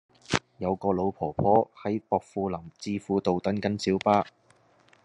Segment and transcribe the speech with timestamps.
[0.57, 4.25] 有個老婆婆喺薄扶林置富道等緊小巴